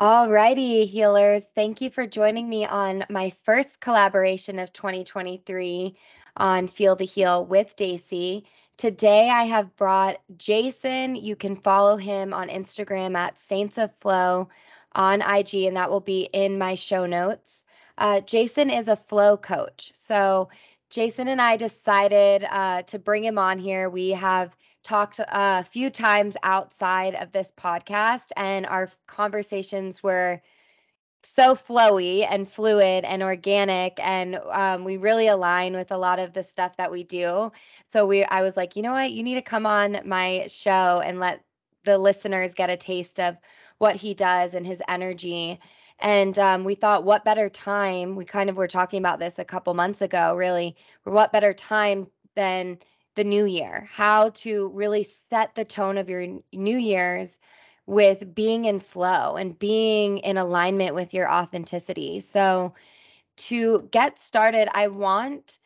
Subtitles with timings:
[0.00, 1.44] Alrighty, healers.
[1.54, 5.96] Thank you for joining me on my first collaboration of 2023
[6.36, 8.44] on Feel the Heal with Daisy.
[8.76, 11.14] Today I have brought Jason.
[11.14, 14.48] You can follow him on Instagram at Saints of Flow
[14.96, 17.62] on IG, and that will be in my show notes.
[17.96, 19.92] Uh, Jason is a flow coach.
[19.94, 20.48] So,
[20.90, 23.88] Jason and I decided uh, to bring him on here.
[23.88, 30.40] We have talked a few times outside of this podcast, and our conversations were
[31.24, 36.34] so flowy and fluid and organic and um, we really align with a lot of
[36.34, 37.50] the stuff that we do.
[37.88, 39.12] So we i was like you know what?
[39.12, 41.42] You need to come on my show and let
[41.84, 43.38] the listeners get a taste of
[43.78, 45.60] what he does and his energy.
[45.98, 48.16] And um, we thought what better time?
[48.16, 52.06] We kind of were talking about this a couple months ago really what better time
[52.34, 52.78] than
[53.14, 57.38] the new year, how to really set the tone of your new year's
[57.86, 62.20] with being in flow and being in alignment with your authenticity.
[62.20, 62.74] So,
[63.36, 65.58] to get started, I want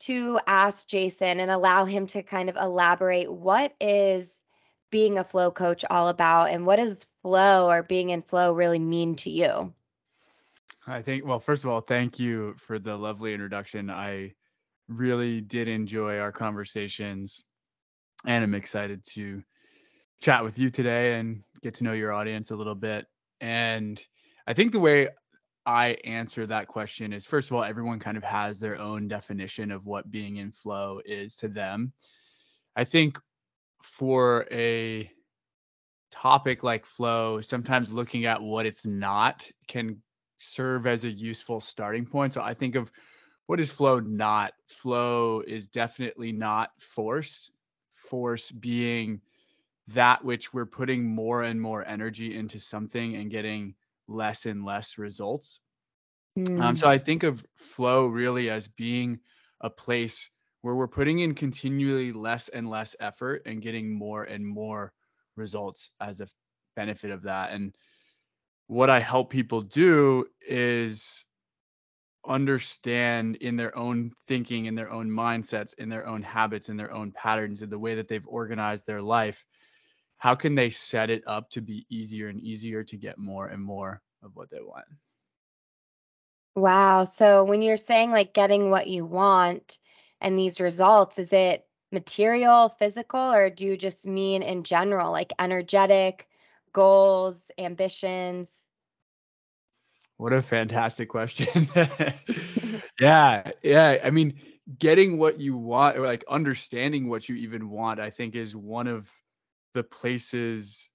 [0.00, 4.42] to ask Jason and allow him to kind of elaborate what is
[4.90, 8.78] being a flow coach all about and what does flow or being in flow really
[8.78, 9.72] mean to you?
[10.86, 13.90] I think, well, first of all, thank you for the lovely introduction.
[13.90, 14.34] I
[14.98, 17.44] really did enjoy our conversations
[18.24, 19.42] and I'm excited to
[20.20, 23.06] chat with you today and get to know your audience a little bit.
[23.40, 24.02] And
[24.46, 25.08] I think the way
[25.66, 29.70] I answer that question is first of all, everyone kind of has their own definition
[29.70, 31.92] of what being in flow is to them.
[32.76, 33.18] I think
[33.82, 35.10] for a
[36.12, 40.00] topic like flow, sometimes looking at what it's not can
[40.38, 42.32] serve as a useful starting point.
[42.32, 42.92] So I think of
[43.46, 44.52] what is flow not?
[44.66, 47.52] Flow is definitely not force.
[47.92, 49.20] Force being
[49.88, 53.74] that which we're putting more and more energy into something and getting
[54.08, 55.60] less and less results.
[56.38, 56.60] Mm.
[56.60, 56.90] Um, so mm.
[56.90, 59.20] I think of flow really as being
[59.60, 60.30] a place
[60.62, 64.92] where we're putting in continually less and less effort and getting more and more
[65.36, 66.28] results as a
[66.76, 67.52] benefit of that.
[67.52, 67.74] And
[68.68, 71.24] what I help people do is
[72.26, 76.92] understand in their own thinking, in their own mindsets, in their own habits, in their
[76.92, 79.44] own patterns, in the way that they've organized their life,
[80.18, 83.62] how can they set it up to be easier and easier to get more and
[83.62, 84.84] more of what they want?
[86.54, 87.04] Wow.
[87.04, 89.78] So when you're saying like getting what you want
[90.20, 95.32] and these results, is it material, physical, or do you just mean in general, like
[95.38, 96.28] energetic
[96.72, 98.61] goals, ambitions?
[100.22, 101.66] What a fantastic question.
[103.00, 103.98] yeah, yeah.
[104.04, 104.34] I mean,
[104.78, 108.86] getting what you want or like understanding what you even want, I think is one
[108.86, 109.10] of
[109.74, 110.90] the places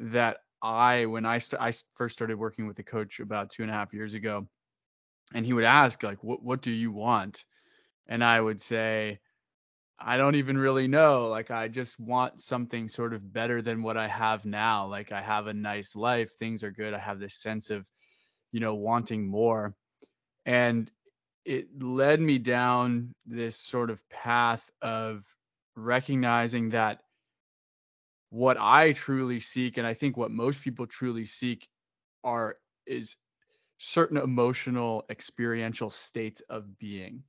[0.00, 3.70] that I, when I, st- I first started working with a coach about two and
[3.70, 4.48] a half years ago,
[5.32, 7.44] and he would ask like, what, what do you want?
[8.08, 9.20] And I would say,
[9.96, 11.28] I don't even really know.
[11.28, 14.88] Like, I just want something sort of better than what I have now.
[14.88, 16.94] Like, I have a nice life, things are good.
[16.94, 17.88] I have this sense of
[18.52, 19.74] you know, wanting more.
[20.46, 20.90] And
[21.44, 25.24] it led me down this sort of path of
[25.74, 27.00] recognizing that
[28.30, 31.68] what I truly seek, and I think what most people truly seek,
[32.24, 33.16] are is
[33.78, 37.24] certain emotional experiential states of being.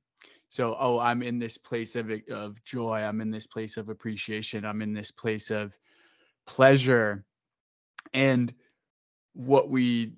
[0.48, 3.00] So, oh, I'm in this place of of joy.
[3.00, 4.64] I'm in this place of appreciation.
[4.64, 5.76] I'm in this place of
[6.46, 7.24] pleasure.
[8.12, 8.54] And
[9.32, 10.12] what we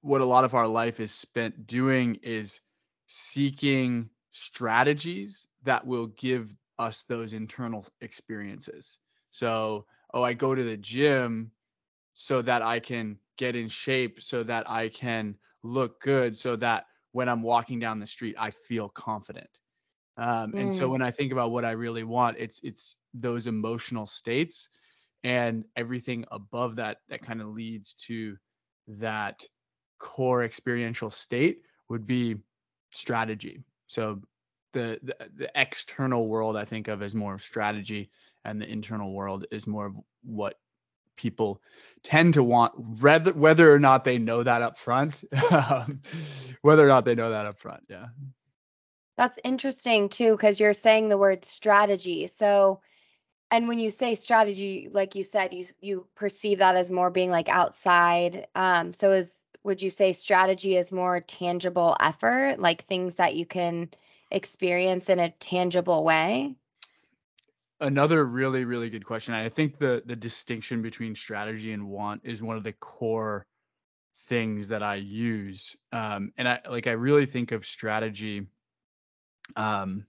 [0.00, 2.60] what a lot of our life is spent doing is
[3.06, 8.98] seeking strategies that will give us those internal experiences.
[9.30, 11.50] So, oh, I go to the gym
[12.14, 16.86] so that I can get in shape, so that I can look good, so that
[17.12, 19.50] when I'm walking down the street, I feel confident.
[20.16, 20.60] Um, mm.
[20.60, 20.92] And so mm.
[20.92, 24.68] when I think about what I really want, it's it's those emotional states,
[25.24, 28.36] and everything above that that kind of leads to
[28.88, 29.44] that
[29.98, 32.36] core experiential state would be
[32.90, 33.62] strategy.
[33.86, 34.20] So
[34.72, 38.10] the, the, the external world I think of as more of strategy,
[38.44, 40.58] and the internal world is more of what
[41.16, 41.60] people
[42.02, 42.72] tend to want,
[43.02, 45.22] whether whether or not they know that up front,
[46.62, 47.82] whether or not they know that up front.
[47.88, 48.06] Yeah.
[49.16, 52.28] That's interesting too, because you're saying the word strategy.
[52.28, 52.80] So,
[53.50, 57.30] and when you say strategy, like you said, you you perceive that as more being
[57.30, 58.46] like outside.
[58.54, 63.46] Um, so is would you say strategy is more tangible effort, like things that you
[63.46, 63.90] can
[64.30, 66.54] experience in a tangible way?
[67.80, 69.34] Another really, really good question.
[69.34, 73.46] I think the the distinction between strategy and want is one of the core
[74.26, 75.76] things that I use.
[75.92, 78.46] Um, and I like I really think of strategy
[79.54, 80.06] um,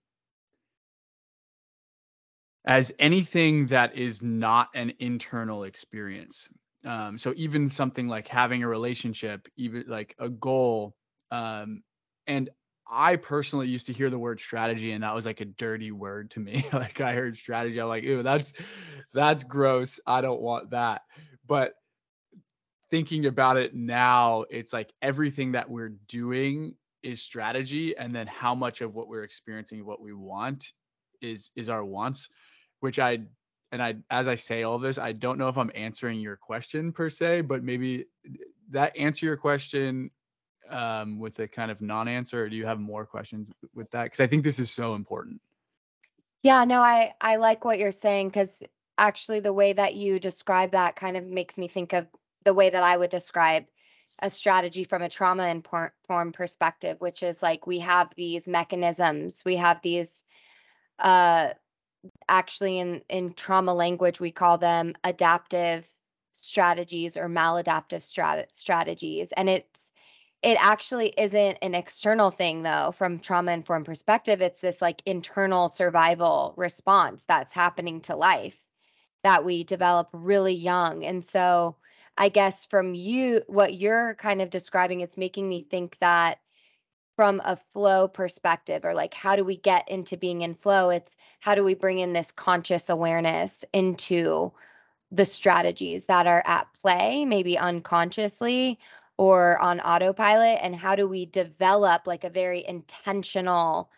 [2.66, 6.50] as anything that is not an internal experience.
[6.86, 10.96] Um, so even something like having a relationship, even like a goal,
[11.32, 11.84] um,
[12.28, 12.50] and
[12.90, 16.32] I personally used to hear the word strategy and that was like a dirty word
[16.32, 16.66] to me.
[16.74, 18.54] like I heard strategy, I'm like, ew, that's
[19.14, 20.00] that's gross.
[20.08, 21.02] I don't want that.
[21.46, 21.74] But
[22.90, 28.56] thinking about it now, it's like everything that we're doing is strategy and then how
[28.56, 30.72] much of what we're experiencing what we want
[31.22, 32.30] is is our wants
[32.80, 33.20] which i
[33.72, 36.92] and i as i say all this i don't know if i'm answering your question
[36.92, 38.06] per se but maybe
[38.70, 40.12] that answer your question
[40.70, 44.04] um, with a kind of non-answer or do you have more questions with that?
[44.04, 45.42] Because i think this is so important.
[46.44, 48.62] Yeah no i i like what you're saying because
[48.98, 52.08] actually the way that you describe that kind of makes me think of
[52.44, 53.66] the way that i would describe
[54.22, 59.56] a strategy from a trauma informed perspective, which is like we have these mechanisms, we
[59.56, 60.24] have these
[61.00, 61.50] uh
[62.28, 65.88] actually in in trauma language we call them adaptive
[66.34, 69.32] strategies or maladaptive strat- strategies.
[69.36, 69.88] And it's
[70.42, 74.42] it actually isn't an external thing though from trauma informed perspective.
[74.42, 78.58] It's this like internal survival response that's happening to life
[79.24, 81.04] that we develop really young.
[81.04, 81.76] And so
[82.18, 86.40] I guess from you, what you're kind of describing, it's making me think that
[87.20, 90.90] from a flow perspective, or like how do we get into being in flow?
[90.90, 94.54] It's how do we bring in this conscious awareness into
[95.12, 98.80] the strategies that are at play, maybe unconsciously
[99.18, 100.60] or on autopilot?
[100.62, 103.92] And how do we develop like a very intentional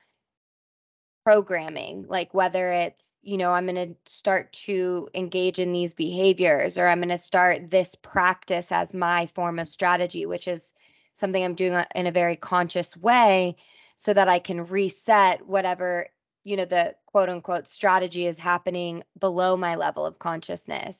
[1.24, 6.80] programming, like whether it's you know, I'm going to start to engage in these behaviors
[6.80, 10.74] or I'm going to start this practice as my form of strategy, which is
[11.22, 13.56] something I'm doing uh, in a very conscious way
[13.98, 16.08] so that I can reset whatever,
[16.44, 20.98] you know, the quote unquote strategy is happening below my level of consciousness.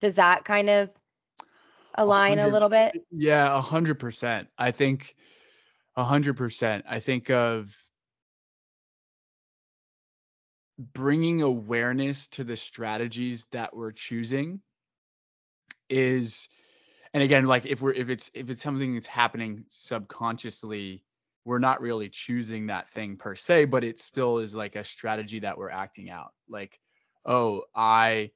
[0.00, 0.90] Does that kind of
[1.94, 2.94] align a little bit?
[3.10, 4.48] Yeah, a hundred percent.
[4.56, 5.14] I think
[5.96, 6.84] a hundred percent.
[6.88, 7.76] I think of
[10.78, 14.60] bringing awareness to the strategies that we're choosing
[15.88, 16.48] is
[17.16, 21.02] and again like if we're if it's if it's something that's happening subconsciously
[21.44, 25.40] we're not really choosing that thing per se but it still is like a strategy
[25.40, 26.78] that we're acting out like
[27.24, 28.30] oh i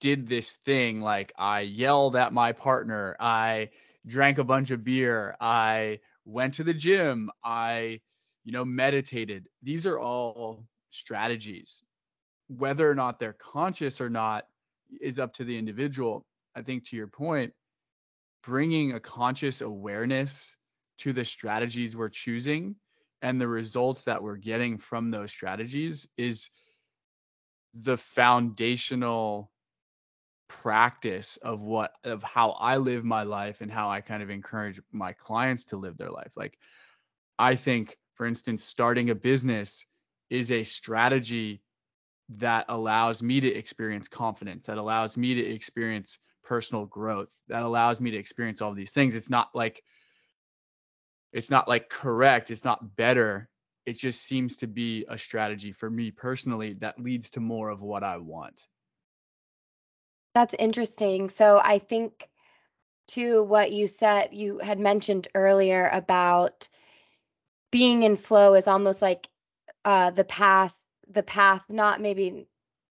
[0.00, 3.68] did this thing like i yelled at my partner i
[4.06, 8.00] drank a bunch of beer i went to the gym i
[8.44, 11.82] you know meditated these are all strategies.
[12.48, 14.46] Whether or not they're conscious or not
[15.00, 16.26] is up to the individual.
[16.54, 17.52] I think to your point,
[18.42, 20.56] bringing a conscious awareness
[20.98, 22.76] to the strategies we're choosing
[23.22, 26.50] and the results that we're getting from those strategies is
[27.74, 29.50] the foundational
[30.48, 34.80] practice of what of how I live my life and how I kind of encourage
[34.90, 36.32] my clients to live their life.
[36.36, 36.58] Like
[37.38, 39.86] I think for instance starting a business
[40.28, 41.62] is a strategy
[42.36, 48.00] that allows me to experience confidence, that allows me to experience personal growth, that allows
[48.00, 49.14] me to experience all these things.
[49.14, 49.82] It's not like
[51.32, 53.48] it's not like correct, it's not better.
[53.86, 57.80] It just seems to be a strategy for me personally that leads to more of
[57.80, 58.66] what I want.
[60.34, 61.30] That's interesting.
[61.30, 62.28] So I think
[63.08, 66.68] to what you said, you had mentioned earlier about
[67.70, 69.28] being in flow is almost like
[69.84, 70.76] uh, the path,
[71.10, 72.46] the path, not maybe,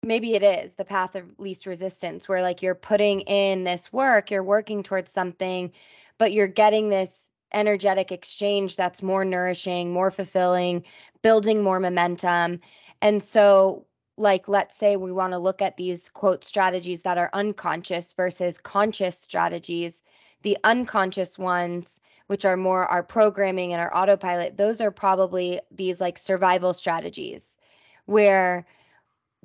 [0.08, 4.30] maybe it is the path of least resistance, where like you're putting in this work,
[4.30, 5.70] you're working towards something,
[6.18, 10.82] but you're getting this energetic exchange that's more nourishing, more fulfilling,
[11.22, 12.60] building more momentum.
[13.00, 13.86] And so,
[14.16, 18.58] like, let's say we want to look at these quote strategies that are unconscious versus
[18.58, 20.02] conscious strategies.
[20.42, 26.00] The unconscious ones which are more our programming and our autopilot, those are probably these
[26.00, 27.56] like survival strategies
[28.04, 28.66] where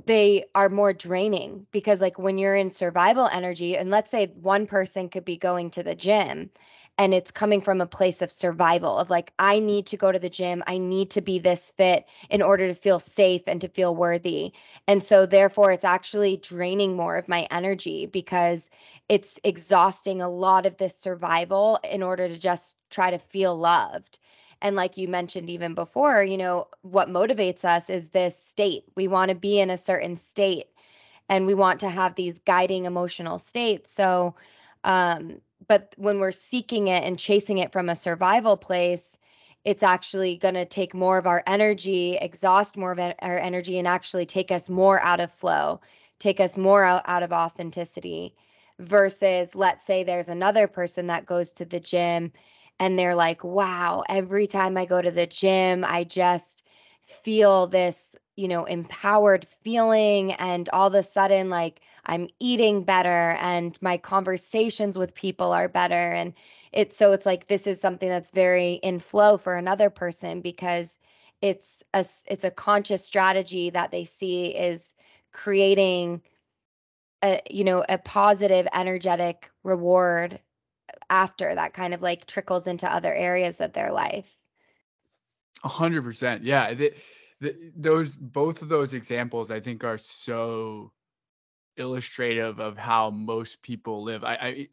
[0.05, 4.65] they are more draining because like when you're in survival energy and let's say one
[4.65, 6.49] person could be going to the gym
[6.97, 10.19] and it's coming from a place of survival of like i need to go to
[10.19, 13.67] the gym i need to be this fit in order to feel safe and to
[13.69, 14.51] feel worthy
[14.87, 18.69] and so therefore it's actually draining more of my energy because
[19.09, 24.19] it's exhausting a lot of this survival in order to just try to feel loved.
[24.63, 28.85] And like you mentioned even before, you know, what motivates us is this state.
[28.95, 30.67] We want to be in a certain state
[31.27, 33.93] and we want to have these guiding emotional states.
[33.93, 34.35] So,
[34.85, 39.17] um, but when we're seeking it and chasing it from a survival place,
[39.65, 43.87] it's actually going to take more of our energy, exhaust more of our energy, and
[43.87, 45.81] actually take us more out of flow,
[46.19, 48.33] take us more out, out of authenticity.
[48.79, 52.31] Versus, let's say there's another person that goes to the gym
[52.79, 56.63] and they're like, wow, every time I go to the gym, I just
[57.05, 60.33] feel this, you know, empowered feeling.
[60.33, 65.69] And all of a sudden, like, I'm eating better and my conversations with people are
[65.69, 65.93] better.
[66.11, 66.33] And
[66.71, 70.97] it's so it's like this is something that's very in flow for another person because
[71.41, 74.93] it's a it's a conscious strategy that they see is
[75.31, 76.21] creating
[77.23, 80.39] a you know a positive energetic reward
[81.13, 84.35] after that kind of like trickles into other areas of their life.
[85.63, 86.43] A hundred percent.
[86.43, 86.73] Yeah.
[86.73, 86.93] The,
[87.39, 90.91] the, those, both of those examples I think are so
[91.77, 94.23] illustrative of how most people live.
[94.23, 94.67] I, I,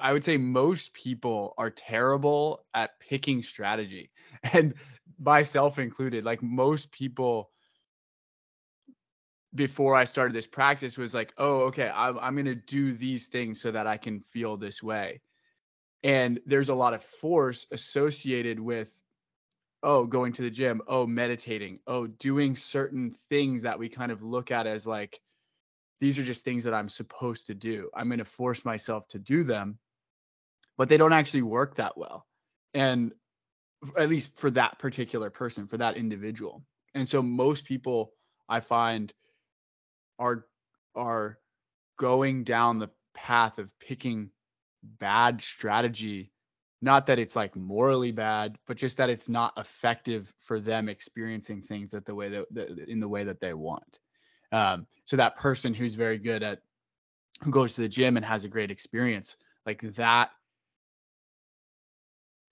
[0.00, 4.10] I would say most people are terrible at picking strategy
[4.42, 4.74] and
[5.16, 6.24] myself included.
[6.24, 7.50] Like most people
[9.54, 13.28] before I started this practice was like, oh, okay, I'm, I'm going to do these
[13.28, 15.20] things so that I can feel this way
[16.02, 18.92] and there's a lot of force associated with
[19.82, 24.22] oh going to the gym oh meditating oh doing certain things that we kind of
[24.22, 25.20] look at as like
[26.00, 27.90] these are just things that i'm supposed to do.
[27.94, 29.78] I'm going to force myself to do them
[30.76, 32.26] but they don't actually work that well.
[32.74, 33.12] And
[33.96, 36.64] at least for that particular person for that individual.
[36.94, 38.12] And so most people
[38.48, 39.12] i find
[40.18, 40.46] are
[40.94, 41.38] are
[41.98, 44.30] going down the path of picking
[44.82, 46.32] bad strategy.
[46.80, 51.62] Not that it's like morally bad but just that it's not effective for them experiencing
[51.62, 53.98] things that the way that, in the way that they want.
[54.50, 56.60] Um, so that person who's very good at
[57.42, 60.30] who goes to the gym and has a great experience like that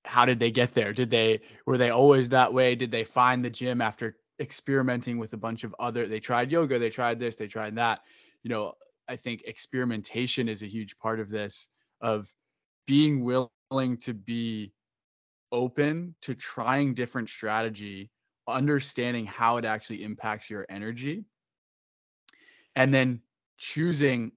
[0.05, 0.93] how did they get there?
[0.93, 2.75] Did they were they always that way?
[2.75, 6.79] Did they find the gym after experimenting with a bunch of other they tried yoga
[6.79, 8.01] they tried this they tried that.
[8.43, 8.75] You know
[9.09, 11.69] i think experimentation is a huge part of this
[12.01, 12.29] of
[12.87, 14.73] being willing to be
[15.53, 18.11] open to trying different strategy,
[18.47, 21.25] understanding how it actually impacts your energy,
[22.75, 23.21] and then
[23.59, 24.33] choosing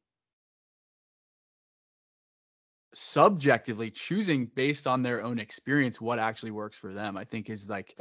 [2.94, 7.68] subjectively choosing based on their own experience what actually works for them i think is
[7.68, 7.98] like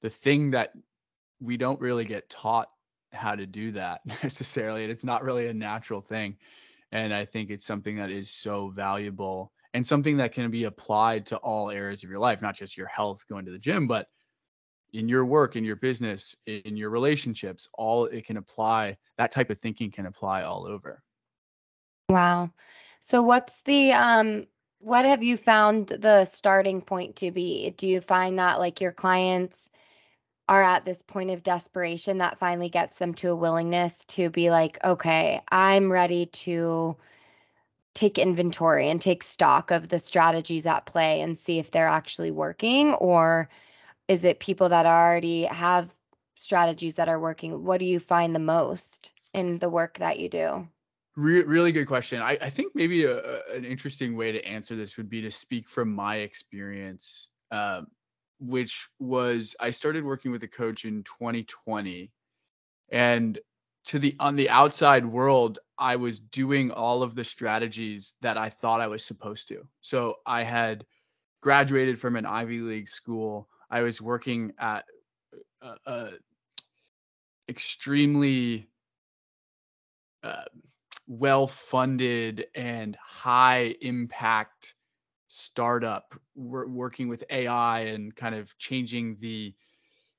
[0.00, 0.72] the thing that
[1.40, 2.68] we don't really get taught
[3.12, 6.36] how to do that necessarily and it's not really a natural thing
[6.92, 11.26] and I think it's something that is so valuable and something that can be applied
[11.26, 14.06] to all areas of your life, not just your health, going to the gym, but
[14.92, 19.48] in your work, in your business, in your relationships, all it can apply, that type
[19.48, 21.02] of thinking can apply all over.
[22.10, 22.50] Wow.
[23.00, 24.46] So what's the um
[24.78, 27.70] what have you found the starting point to be?
[27.70, 29.70] Do you find that like your clients
[30.48, 34.50] are at this point of desperation that finally gets them to a willingness to be
[34.50, 36.96] like, okay, I'm ready to
[37.94, 42.30] take inventory and take stock of the strategies at play and see if they're actually
[42.30, 42.94] working?
[42.94, 43.48] Or
[44.08, 45.94] is it people that already have
[46.38, 47.64] strategies that are working?
[47.64, 50.68] What do you find the most in the work that you do?
[51.14, 52.22] Re- really good question.
[52.22, 55.30] I, I think maybe a, a, an interesting way to answer this would be to
[55.30, 57.28] speak from my experience.
[57.50, 57.88] Um,
[58.42, 62.10] which was I started working with a coach in 2020
[62.90, 63.38] and
[63.84, 68.48] to the on the outside world I was doing all of the strategies that I
[68.48, 69.66] thought I was supposed to.
[69.80, 70.84] So I had
[71.40, 73.48] graduated from an Ivy League school.
[73.70, 74.84] I was working at
[75.60, 76.10] a, a
[77.48, 78.68] extremely
[80.22, 80.44] uh,
[81.06, 84.74] well funded and high impact
[85.34, 89.54] startup we're working with AI and kind of changing the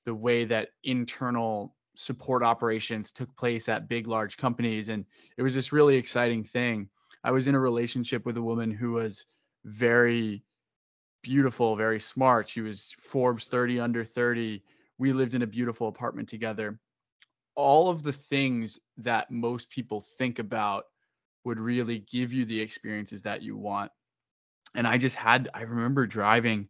[0.05, 5.05] the way that internal support operations took place at big large companies and
[5.37, 6.89] it was this really exciting thing.
[7.23, 9.27] I was in a relationship with a woman who was
[9.63, 10.43] very
[11.21, 12.49] beautiful, very smart.
[12.49, 14.63] She was Forbes 30 under 30.
[14.97, 16.79] We lived in a beautiful apartment together.
[17.53, 20.85] All of the things that most people think about
[21.45, 23.91] would really give you the experiences that you want
[24.75, 26.67] and I just had I remember driving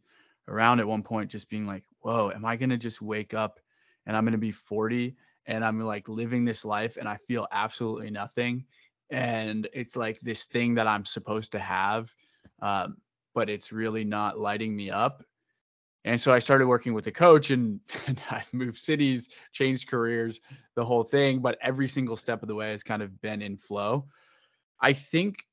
[0.48, 3.60] around at one point just being like, "Whoa, am I going to just wake up
[4.06, 7.48] and I'm going to be 40 and I'm like living this life and I feel
[7.52, 8.66] absolutely nothing
[9.10, 12.14] and it's like this thing that I'm supposed to have
[12.62, 12.98] um,
[13.34, 15.24] but it's really not lighting me up."
[16.06, 20.42] And so I started working with a coach and, and I moved cities, changed careers,
[20.76, 23.58] the whole thing, but every single step of the way has kind of been in
[23.58, 24.08] flow.
[24.82, 25.46] I think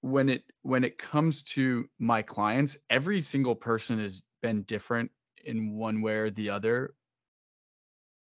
[0.00, 5.10] when it when it comes to my clients, every single person has been different
[5.44, 6.94] in one way or the other.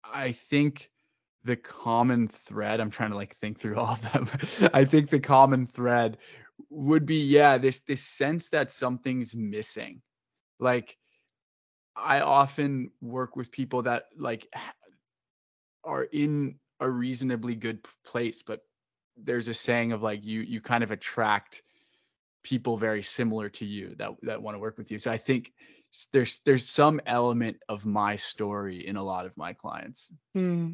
[0.04, 0.90] I think
[1.44, 4.28] the common thread, I'm trying to like think through all of them.
[4.72, 6.18] I think the common thread
[6.70, 10.02] would be yeah, this this sense that something's missing.
[10.58, 10.96] Like
[11.96, 14.48] I often work with people that like
[15.84, 18.60] are in a reasonably good place, but
[19.16, 21.62] there's a saying of like you you kind of attract
[22.42, 24.98] people very similar to you that that want to work with you.
[24.98, 25.52] So I think
[26.12, 30.10] there's there's some element of my story in a lot of my clients.
[30.34, 30.72] Hmm.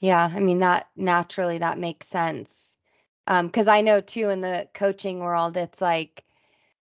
[0.00, 2.52] Yeah, I mean that naturally that makes sense.
[3.26, 6.24] Um, because I know too in the coaching world, it's like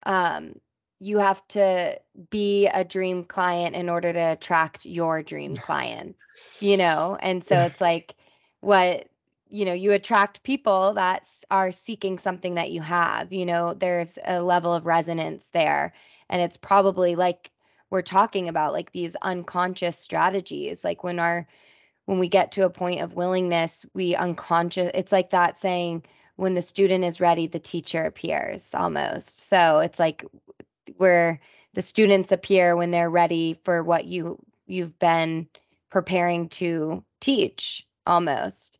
[0.05, 0.53] um
[0.99, 6.19] you have to be a dream client in order to attract your dream clients,
[6.59, 7.17] you know?
[7.19, 8.15] And so it's like
[8.59, 9.07] what,
[9.49, 14.17] you know, you attract people that are seeking something that you have, you know, there's
[14.23, 15.93] a level of resonance there.
[16.29, 17.51] And it's probably like
[17.89, 21.47] we're talking about like these unconscious strategies, like when our,
[22.05, 26.03] when we get to a point of willingness, we unconscious, it's like that saying,
[26.35, 29.49] when the student is ready, the teacher appears almost.
[29.49, 30.23] So it's like
[30.97, 31.41] where
[31.73, 35.47] the students appear when they're ready for what you you've been
[35.89, 38.78] preparing to teach almost.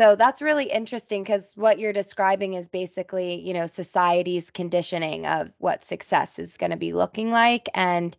[0.00, 5.52] So that's really interesting because what you're describing is basically, you know, society's conditioning of
[5.58, 7.68] what success is going to be looking like.
[7.74, 8.16] And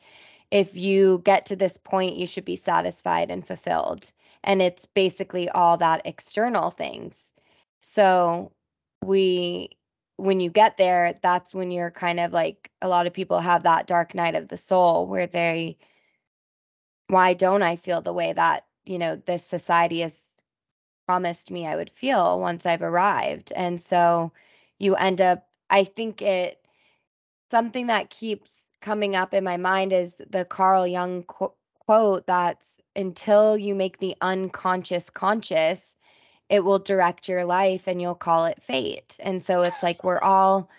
[0.51, 4.11] if you get to this point, you should be satisfied and fulfilled.
[4.43, 7.15] And it's basically all that external things.
[7.81, 8.51] So
[9.03, 9.71] we
[10.17, 13.63] when you get there, that's when you're kind of like a lot of people have
[13.63, 15.79] that dark night of the soul where they,
[17.07, 20.30] why don't I feel the way that, you know, this society has
[21.11, 23.51] promised me I would feel once I've arrived?
[23.53, 24.31] And so
[24.79, 26.65] you end up, I think it,
[27.49, 31.51] something that keeps coming up in my mind is the Carl Jung qu-
[31.85, 35.97] quote that's until you make the unconscious conscious,
[36.47, 39.17] it will direct your life and you'll call it fate.
[39.19, 40.69] And so it's like we're all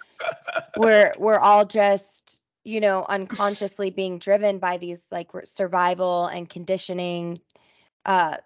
[0.79, 7.39] we're we're all just, you know, unconsciously being driven by these like survival and conditioning
[8.07, 8.39] uh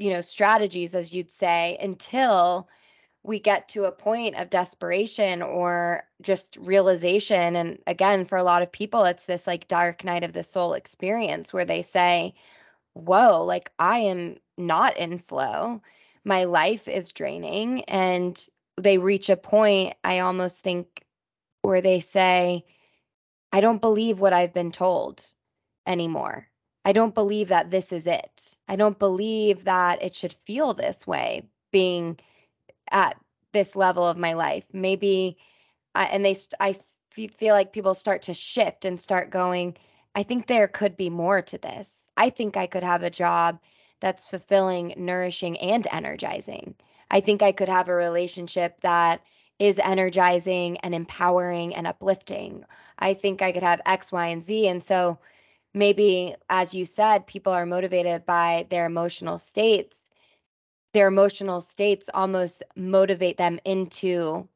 [0.00, 2.68] you know, strategies as you'd say until
[3.22, 7.54] we get to a point of desperation or just realization.
[7.54, 10.72] And again for a lot of people it's this like dark night of the soul
[10.72, 12.34] experience where they say
[12.94, 15.82] whoa like i am not in flow.
[16.24, 17.84] My life is draining.
[17.84, 18.42] And
[18.78, 21.04] they reach a point i almost think
[21.62, 22.64] where they say
[23.52, 25.22] i don't believe what i've been told
[25.86, 26.49] anymore
[26.84, 31.06] i don't believe that this is it i don't believe that it should feel this
[31.06, 32.18] way being
[32.90, 33.16] at
[33.52, 35.36] this level of my life maybe
[35.94, 36.74] I, and they i
[37.36, 39.76] feel like people start to shift and start going
[40.14, 43.58] i think there could be more to this i think i could have a job
[44.00, 46.74] that's fulfilling, nourishing, and energizing.
[47.10, 49.22] I think I could have a relationship that
[49.58, 52.64] is energizing and empowering and uplifting.
[52.98, 54.68] I think I could have X, Y, and Z.
[54.68, 55.18] And so
[55.74, 59.96] maybe, as you said, people are motivated by their emotional states.
[60.92, 64.48] Their emotional states almost motivate them into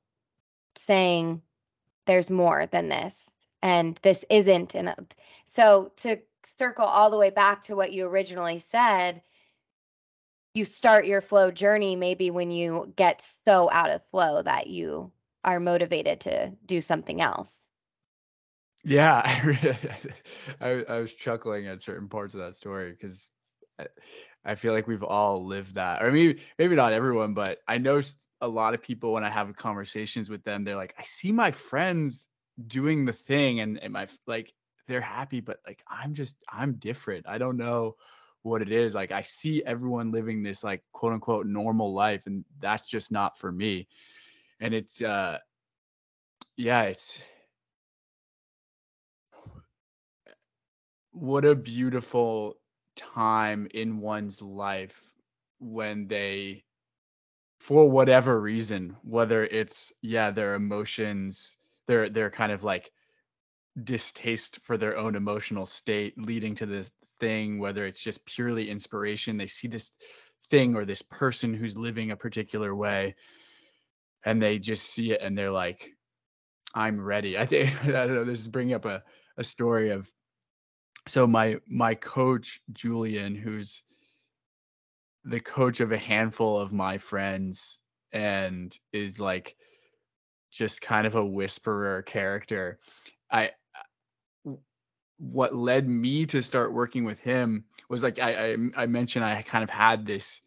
[0.76, 1.42] saying,
[2.06, 3.30] there's more than this.
[3.62, 4.74] And this isn't.
[4.74, 4.94] And
[5.46, 9.22] so to circle all the way back to what you originally said,
[10.52, 15.10] you start your flow journey maybe when you get so out of flow that you
[15.42, 17.63] are motivated to do something else.
[18.84, 19.78] Yeah, I, really,
[20.60, 23.30] I, I was chuckling at certain parts of that story because
[23.78, 23.86] I,
[24.44, 26.02] I, feel like we've all lived that.
[26.02, 28.02] Or maybe maybe not everyone, but I know
[28.40, 31.50] a lot of people when I have conversations with them, they're like, I see my
[31.50, 32.28] friends
[32.64, 34.52] doing the thing, and, and my like
[34.86, 37.26] they're happy, but like I'm just I'm different.
[37.26, 37.96] I don't know
[38.42, 38.94] what it is.
[38.94, 43.38] Like I see everyone living this like quote unquote normal life and that's just not
[43.38, 43.88] for me.
[44.60, 45.38] And it's uh
[46.56, 47.22] yeah, it's
[51.14, 52.56] what a beautiful
[52.96, 55.00] time in one's life
[55.60, 56.64] when they
[57.60, 62.90] for whatever reason, whether it's yeah, their emotions, they're they're kind of like
[63.82, 69.36] distaste for their own emotional state leading to this thing whether it's just purely inspiration
[69.36, 69.92] they see this
[70.44, 73.16] thing or this person who's living a particular way
[74.24, 75.90] and they just see it and they're like
[76.74, 77.36] i'm ready.
[77.36, 79.02] I think i don't know this is bringing up a,
[79.36, 80.08] a story of
[81.06, 83.82] so my my coach julian who's
[85.24, 87.80] the coach of a handful of my friends
[88.12, 89.56] and is like
[90.50, 92.78] just kind of a whisperer character.
[93.30, 93.50] I
[95.18, 99.42] what led me to start working with him was like I, I, I mentioned I
[99.42, 100.40] kind of had this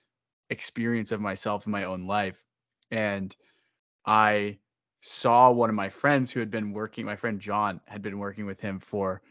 [0.49, 2.43] experience of myself in my own life
[2.91, 3.35] and
[4.05, 4.59] I
[5.01, 8.45] saw one of my friends who had been working my friend John had been working
[8.45, 9.21] with him for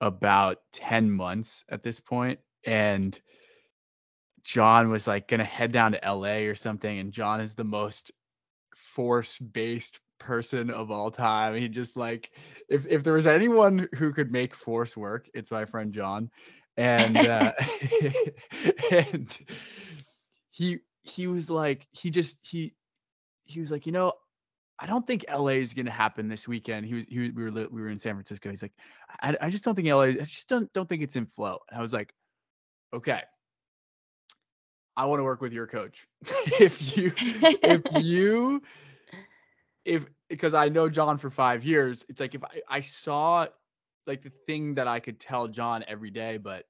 [0.00, 3.18] about 10 months at this point and
[4.44, 7.64] John was like going to head down to LA or something and John is the
[7.64, 8.12] most
[8.76, 11.54] force based person of all time.
[11.56, 12.30] He just like
[12.68, 16.30] if if there was anyone who could make force work, it's my friend John.
[16.76, 17.52] And uh
[18.90, 19.38] and
[20.50, 22.74] he he was like he just he
[23.44, 24.12] he was like, you know,
[24.80, 26.86] I don't think LA is going to happen this weekend.
[26.86, 28.48] He was, he was, we were, we were in San Francisco.
[28.50, 28.74] He's like,
[29.20, 31.58] I, I just don't think LA, I just don't, don't think it's in flow.
[31.68, 32.14] And I was like,
[32.92, 33.22] okay,
[34.96, 36.06] I want to work with your coach.
[36.60, 38.62] if you, if you,
[39.84, 43.46] if, because I know John for five years, it's like if I, I saw
[44.06, 46.66] like the thing that I could tell John every day, but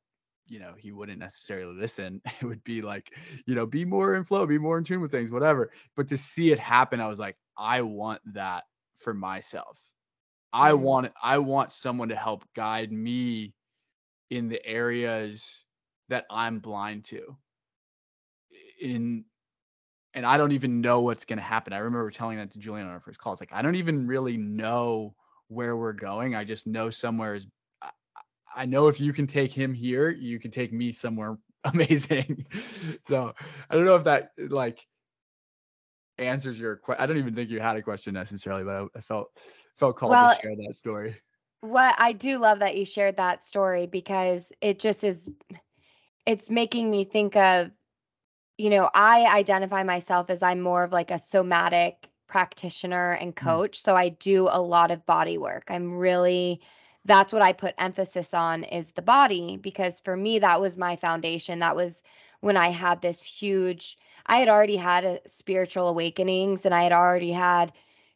[0.48, 2.20] you know, he wouldn't necessarily listen.
[2.40, 3.12] It would be like,
[3.46, 5.70] you know, be more in flow, be more in tune with things, whatever.
[5.96, 8.64] But to see it happen, I was like, I want that
[8.98, 9.78] for myself.
[10.52, 10.82] I mm-hmm.
[10.82, 13.54] want I want someone to help guide me
[14.30, 15.64] in the areas
[16.08, 17.36] that I'm blind to.
[18.80, 19.24] In
[20.14, 21.72] and I don't even know what's going to happen.
[21.72, 23.32] I remember telling that to Julian on our first call.
[23.32, 25.14] It's like I don't even really know
[25.48, 26.34] where we're going.
[26.34, 27.46] I just know somewhere is
[28.58, 32.44] I know if you can take him here, you can take me somewhere amazing.
[33.06, 33.32] so
[33.70, 34.84] I don't know if that like
[36.18, 37.02] answers your question.
[37.02, 39.30] I don't even think you had a question necessarily, but I, I felt
[39.76, 41.16] felt called well, to share that story.
[41.60, 45.28] What I do love that you shared that story because it just is
[46.26, 47.70] it's making me think of
[48.58, 53.36] you know, I identify myself as I'm more of like a somatic practitioner and mm.
[53.36, 53.82] coach, mm.
[53.82, 55.66] so I do a lot of body work.
[55.68, 56.60] I'm really
[57.08, 60.96] that's what I put emphasis on is the body because for me that was my
[60.96, 61.60] foundation.
[61.60, 62.02] That was
[62.40, 66.92] when I had this huge I had already had a spiritual awakenings and I had
[66.92, 67.72] already had,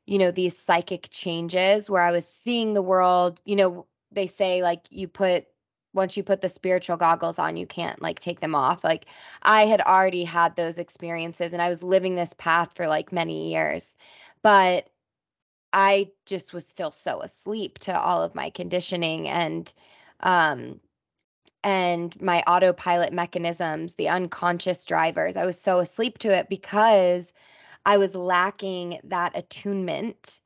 [0.07, 4.63] you know, these psychic changes where I was seeing the world, you know, they say
[4.63, 5.47] like you put
[5.95, 8.85] once you put the spiritual goggles on, you can't like take them off.
[8.85, 9.07] Like
[9.43, 13.51] I had already had those experiences and I was living this path for like many
[13.53, 13.97] years.
[14.43, 14.89] But
[15.73, 19.73] I just was still so asleep to all of my conditioning and
[20.21, 20.81] um
[21.65, 25.37] and my autopilot mechanisms, the unconscious drivers.
[25.37, 27.33] I was so asleep to it because
[27.87, 30.41] I was lacking that attunement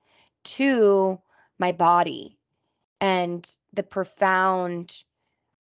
[0.45, 1.19] to
[1.59, 2.39] my body
[3.01, 5.03] and the profound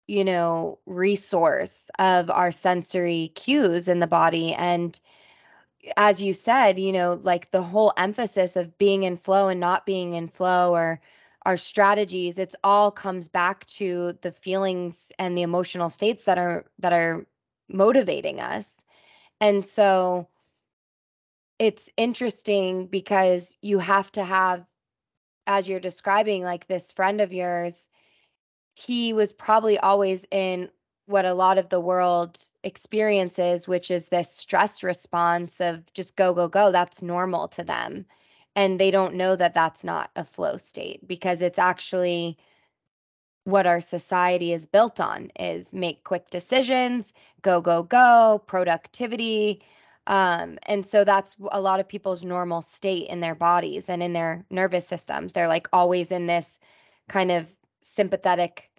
[0.07, 4.99] you know resource of our sensory cues in the body and
[5.97, 9.85] as you said you know like the whole emphasis of being in flow and not
[9.85, 10.99] being in flow or
[11.43, 16.65] our strategies it's all comes back to the feelings and the emotional states that are
[16.79, 17.25] that are
[17.73, 18.77] motivating us.
[19.39, 20.27] And so
[21.59, 24.65] it's interesting because you have to have
[25.47, 27.87] as you're describing like this friend of yours
[28.73, 30.69] he was probably always in
[31.11, 36.33] what a lot of the world experiences which is this stress response of just go
[36.33, 38.05] go go that's normal to them.
[38.55, 42.37] And they don't know that that's not a flow state because it's actually
[43.43, 49.61] what our society is built on is make quick decisions go go go productivity.
[50.07, 54.13] Um, and so that's a lot of people's normal state in their bodies and in
[54.13, 55.33] their nervous systems.
[55.33, 56.59] They're like always in this
[57.07, 58.69] kind of sympathetic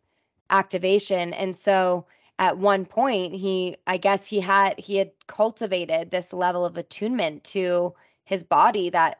[0.50, 1.32] activation.
[1.32, 2.06] And so
[2.38, 7.44] at one point he i guess he had he had cultivated this level of attunement
[7.44, 9.18] to his body that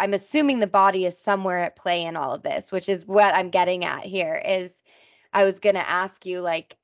[0.00, 3.34] I'm assuming the body is somewhere at play in all of this, which is what
[3.34, 4.82] I'm getting at here is
[5.34, 6.76] I was going to ask you like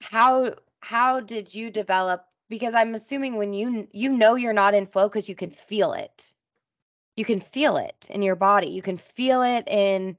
[0.00, 4.86] how how did you develop because I'm assuming when you you know you're not in
[4.86, 6.32] flow cuz you can feel it.
[7.16, 8.68] You can feel it in your body.
[8.68, 10.16] You can feel it in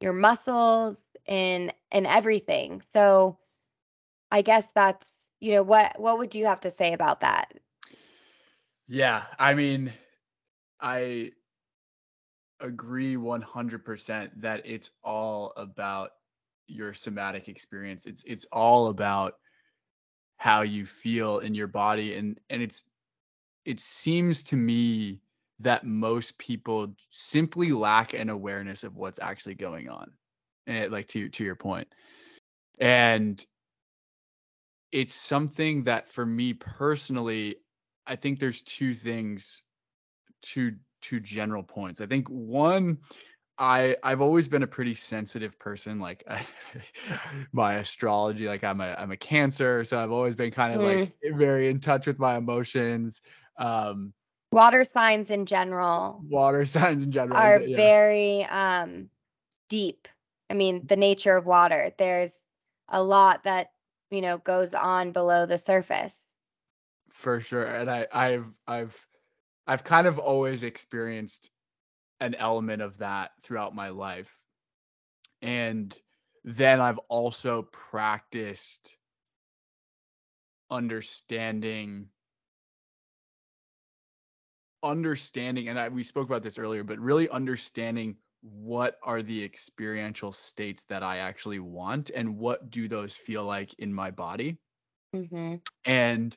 [0.00, 2.80] your muscles in in everything.
[2.92, 3.36] So
[4.32, 5.06] I guess that's
[5.40, 7.52] you know what what would you have to say about that?
[8.88, 9.92] Yeah, I mean
[10.80, 11.32] I
[12.58, 16.12] agree 100% that it's all about
[16.66, 18.06] your somatic experience.
[18.06, 19.34] It's it's all about
[20.38, 22.84] how you feel in your body and and it's
[23.66, 25.20] it seems to me
[25.60, 30.10] that most people simply lack an awareness of what's actually going on.
[30.66, 31.88] And like to to your point.
[32.78, 33.44] And
[34.92, 37.56] it's something that for me personally,
[38.06, 39.62] I think there's two things
[40.42, 42.00] two two general points.
[42.00, 42.98] I think one
[43.58, 45.98] I I've always been a pretty sensitive person.
[45.98, 46.24] Like
[47.52, 51.00] my astrology, like I'm a I'm a Cancer, so I've always been kind of mm.
[51.00, 53.20] like very in touch with my emotions.
[53.56, 54.12] Um,
[54.50, 56.20] water signs in general.
[56.28, 57.76] Water signs in general are yeah.
[57.76, 59.08] very um,
[59.68, 60.08] deep.
[60.50, 61.92] I mean, the nature of water.
[61.98, 62.32] There's
[62.88, 63.70] a lot that
[64.12, 66.18] you know goes on below the surface.
[67.10, 69.06] For sure, and I I've I've
[69.66, 71.50] I've kind of always experienced
[72.20, 74.32] an element of that throughout my life.
[75.40, 75.96] And
[76.44, 78.96] then I've also practiced
[80.70, 82.08] understanding
[84.82, 90.32] understanding and I, we spoke about this earlier but really understanding what are the experiential
[90.32, 94.58] states that I actually want and what do those feel like in my body
[95.14, 95.56] mm-hmm.
[95.84, 96.36] and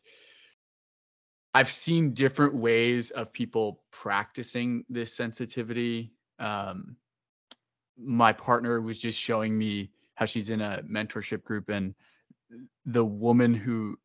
[1.55, 6.11] I've seen different ways of people practicing this sensitivity.
[6.37, 6.97] Um,
[7.97, 11.95] my partner was just showing me how she's in a mentorship group, and
[12.85, 13.97] the woman who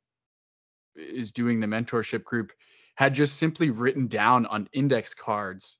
[0.94, 2.52] is doing the mentorship group
[2.94, 5.78] had just simply written down on index cards,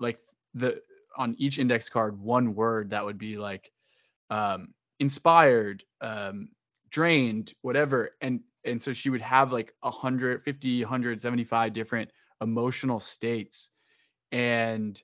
[0.00, 0.18] like
[0.54, 0.82] the
[1.16, 3.70] on each index card, one word that would be like
[4.30, 6.48] um, inspired, um,
[6.90, 13.70] drained, whatever, and and so she would have like 150 175 different emotional states.
[14.32, 15.00] And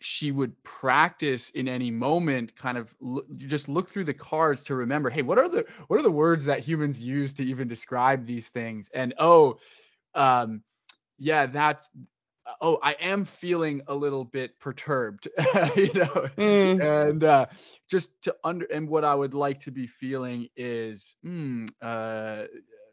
[0.00, 4.74] she would practice in any moment kind of look, just look through the cards to
[4.74, 8.26] remember hey what are the what are the words that humans use to even describe
[8.26, 8.90] these things?
[8.92, 9.58] And oh
[10.14, 10.62] um
[11.18, 11.88] yeah that's
[12.60, 15.28] oh i am feeling a little bit perturbed
[15.76, 17.08] you know mm.
[17.10, 17.46] and uh
[17.88, 22.44] just to under and what i would like to be feeling is mm, uh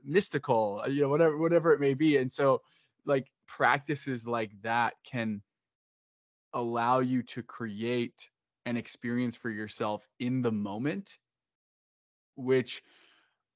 [0.04, 2.62] mystical uh, you know whatever whatever it may be and so
[3.06, 5.42] like practices like that can
[6.54, 8.30] allow you to create
[8.66, 11.18] an experience for yourself in the moment
[12.36, 12.82] which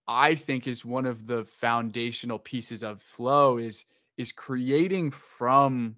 [0.08, 3.86] i think is one of the foundational pieces of flow is
[4.18, 5.96] is creating from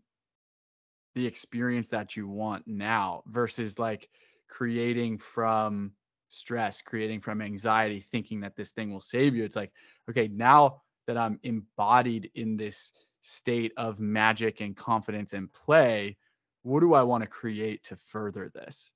[1.16, 4.10] the experience that you want now versus like
[4.48, 5.92] creating from
[6.30, 9.44] stress, creating from anxiety, thinking that this thing will save you.
[9.44, 9.72] It's like,
[10.10, 16.18] okay, now that I'm embodied in this state of magic and confidence and play,
[16.64, 18.94] what do I want to create to further this?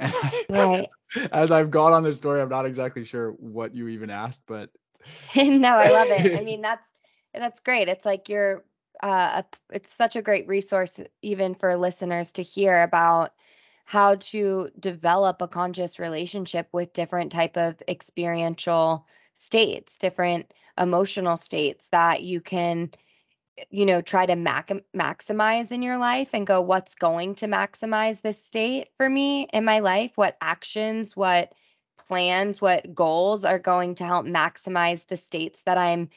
[0.48, 0.86] right.
[1.32, 4.70] as I've gone on this story, I'm not exactly sure what you even asked, but
[5.36, 6.30] no, I love it.
[6.34, 6.88] I mean, that's
[7.34, 7.88] that's great.
[7.88, 8.64] It's like you're
[9.02, 13.32] uh, it's such a great resource even for listeners to hear about
[13.84, 21.88] how to develop a conscious relationship with different type of experiential states different emotional states
[21.90, 22.90] that you can
[23.70, 28.20] you know try to mac- maximize in your life and go what's going to maximize
[28.20, 31.52] this state for me in my life what actions what
[32.06, 36.08] plans what goals are going to help maximize the states that i'm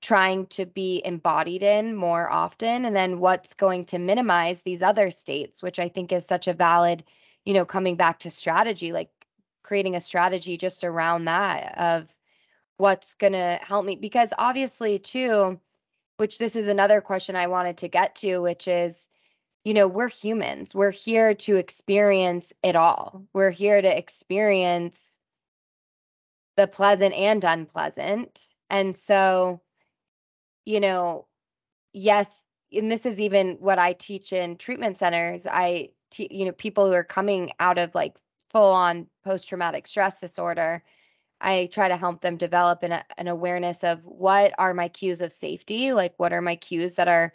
[0.00, 5.10] trying to be embodied in more often and then what's going to minimize these other
[5.10, 7.04] states which i think is such a valid
[7.44, 9.10] you know coming back to strategy like
[9.62, 12.08] creating a strategy just around that of
[12.78, 13.96] what's going to help me.
[13.96, 15.60] Because obviously too
[16.16, 19.08] which this is another question i wanted to get to which is
[19.64, 20.74] you know we're humans.
[20.74, 23.24] We're here to experience it all.
[23.34, 25.17] We're here to experience
[26.58, 29.62] the pleasant and unpleasant and so
[30.68, 31.26] you know,
[31.94, 35.46] yes, and this is even what I teach in treatment centers.
[35.46, 38.16] I, te- you know, people who are coming out of like
[38.50, 40.84] full on post traumatic stress disorder.
[41.40, 45.32] I try to help them develop an, an awareness of what are my cues of
[45.32, 47.32] safety, like what are my cues that are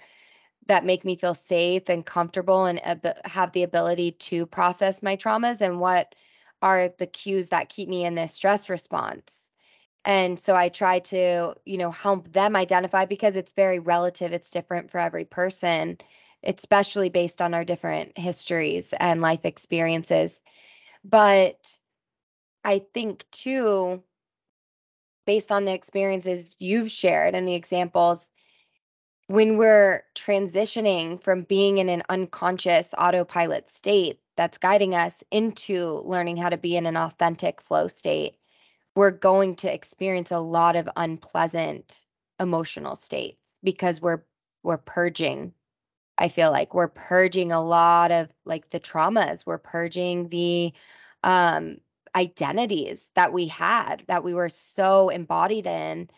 [0.67, 5.17] that make me feel safe and comfortable and ab- have the ability to process my
[5.17, 6.15] traumas and what
[6.63, 9.51] are the cues that keep me in this stress response
[10.05, 14.33] and so I try to, you know, help them identify because it's very relative.
[14.33, 15.97] It's different for every person,
[16.43, 20.41] especially based on our different histories and life experiences.
[21.05, 21.77] But
[22.65, 24.03] I think too,
[25.25, 28.29] based on the experiences you've shared and the examples,
[29.27, 36.37] when we're transitioning from being in an unconscious autopilot state that's guiding us into learning
[36.37, 38.35] how to be in an authentic flow state,
[38.95, 42.05] we're going to experience a lot of unpleasant
[42.39, 44.23] emotional states because we're
[44.63, 45.53] we're purging
[46.17, 50.73] i feel like we're purging a lot of like the traumas we're purging the
[51.23, 51.77] um
[52.15, 56.09] identities that we had that we were so embodied in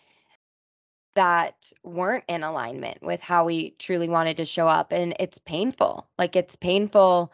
[1.16, 4.92] that weren't in alignment with how we truly wanted to show up.
[4.92, 6.08] And it's painful.
[6.20, 7.32] Like it's painful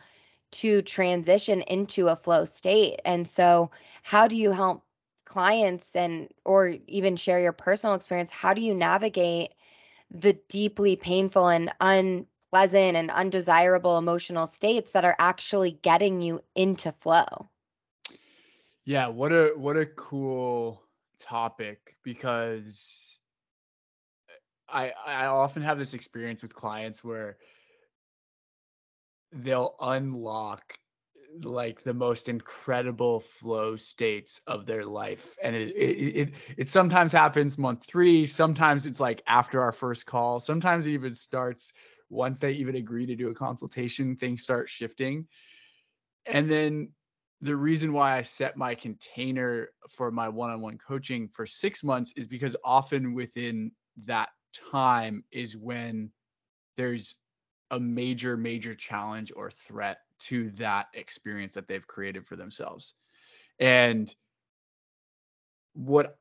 [0.51, 2.99] to transition into a flow state.
[3.05, 3.71] And so,
[4.03, 4.83] how do you help
[5.25, 8.31] clients and or even share your personal experience?
[8.31, 9.53] How do you navigate
[10.11, 16.91] the deeply painful and unpleasant and undesirable emotional states that are actually getting you into
[16.91, 17.49] flow?
[18.83, 20.81] Yeah, what a what a cool
[21.19, 23.19] topic because
[24.67, 27.37] I I often have this experience with clients where
[29.31, 30.77] they'll unlock
[31.43, 35.37] like the most incredible flow states of their life.
[35.41, 40.05] And it, it it it sometimes happens month 3 sometimes it's like after our first
[40.05, 41.71] call sometimes it even starts
[42.09, 45.27] once they even agree to do a consultation things start shifting.
[46.25, 46.89] And then
[47.39, 52.27] the reason why I set my container for my one-on-one coaching for 6 months is
[52.27, 53.71] because often within
[54.05, 54.29] that
[54.71, 56.11] time is when
[56.77, 57.17] there's
[57.71, 62.93] a major major challenge or threat to that experience that they've created for themselves.
[63.59, 64.13] And
[65.73, 66.17] what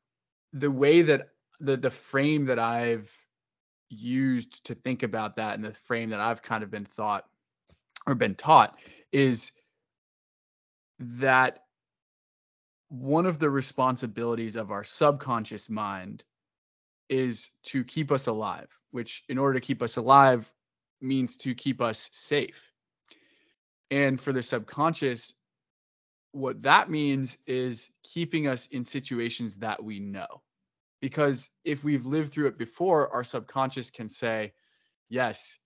[0.52, 1.28] the way that
[1.60, 3.12] the the frame that i've
[3.88, 7.24] used to think about that and the frame that i've kind of been thought
[8.06, 8.78] or been taught
[9.12, 9.50] is
[11.00, 11.64] that
[12.88, 16.24] one of the responsibilities of our subconscious mind
[17.08, 20.50] is to keep us alive, which in order to keep us alive
[21.00, 22.70] means to keep us safe.
[23.90, 25.34] And for the subconscious,
[26.32, 30.42] what that means is keeping us in situations that we know.
[31.00, 34.52] Because if we've lived through it before, our subconscious can say,
[35.08, 35.58] yes,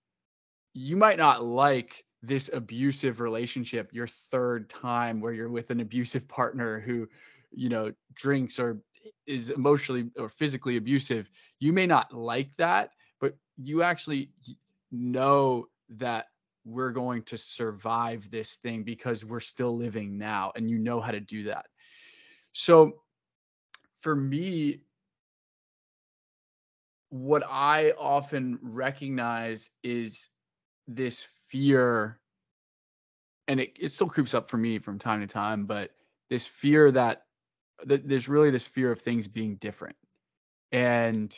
[0.73, 6.27] you might not like this abusive relationship your third time where you're with an abusive
[6.27, 7.07] partner who
[7.51, 8.81] you know drinks or
[9.27, 14.29] is emotionally or physically abusive you may not like that but you actually
[14.91, 16.27] know that
[16.65, 21.11] we're going to survive this thing because we're still living now and you know how
[21.11, 21.65] to do that.
[22.53, 23.01] So
[24.01, 24.81] for me
[27.09, 30.29] what i often recognize is
[30.87, 32.19] this fear
[33.47, 35.91] and it, it still creeps up for me from time to time but
[36.29, 37.23] this fear that,
[37.85, 39.95] that there's really this fear of things being different.
[40.71, 41.37] And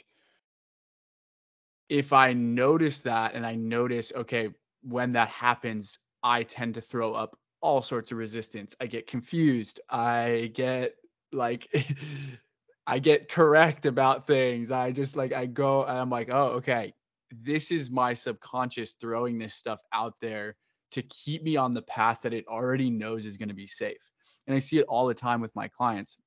[1.90, 4.50] if i notice that and i notice okay
[4.84, 9.80] when that happens i tend to throw up all sorts of resistance i get confused
[9.90, 10.94] i get
[11.32, 11.68] like
[12.88, 16.94] i get correct about things i just like i go and i'm like oh okay
[17.32, 20.56] this is my subconscious throwing this stuff out there
[20.92, 24.12] to keep me on the path that it already knows is going to be safe.
[24.46, 26.18] And I see it all the time with my clients.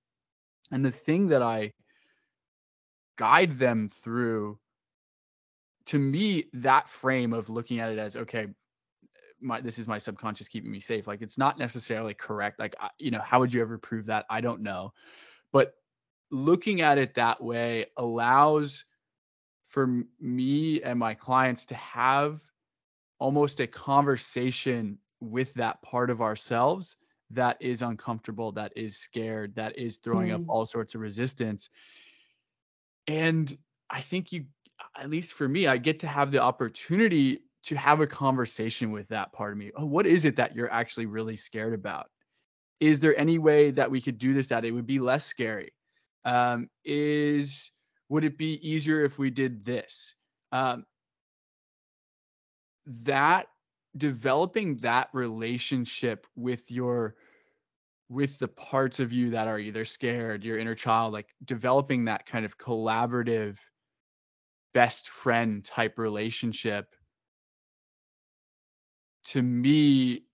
[0.70, 1.72] And the thing that I
[3.16, 4.58] guide them through,
[5.90, 8.46] to me, that frame of looking at it as, okay,
[9.40, 11.08] my, this is my subconscious keeping me safe.
[11.08, 12.60] Like it's not necessarily correct.
[12.60, 14.24] Like, you know, how would you ever prove that?
[14.30, 14.92] I don't know.
[15.52, 15.74] But
[16.30, 18.84] looking at it that way allows
[19.66, 22.40] for me and my clients to have
[23.18, 26.96] almost a conversation with that part of ourselves
[27.30, 30.36] that is uncomfortable, that is scared, that is throwing mm.
[30.36, 31.68] up all sorts of resistance.
[33.08, 33.58] And
[33.90, 34.44] I think you,
[34.96, 39.08] at least for me, I get to have the opportunity to have a conversation with
[39.08, 39.70] that part of me.
[39.76, 42.06] Oh, what is it that you're actually really scared about?
[42.80, 45.72] Is there any way that we could do this that it would be less scary?
[46.24, 47.70] Um, is
[48.08, 50.14] would it be easier if we did this?
[50.52, 50.84] Um,
[53.04, 53.46] that
[53.96, 57.14] developing that relationship with your
[58.08, 62.26] with the parts of you that are either scared, your inner child, like developing that
[62.26, 63.56] kind of collaborative
[64.72, 66.94] best friend type relationship
[69.24, 70.24] to me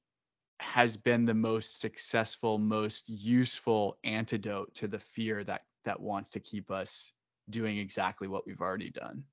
[0.60, 6.40] has been the most successful, most useful antidote to the fear that that wants to
[6.40, 7.12] keep us
[7.48, 9.24] doing exactly what we've already done.